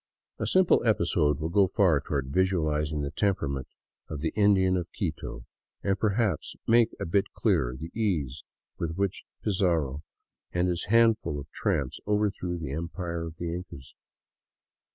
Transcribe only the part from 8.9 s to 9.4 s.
which